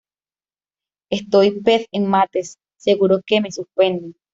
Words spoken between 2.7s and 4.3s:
seguro que me suspenden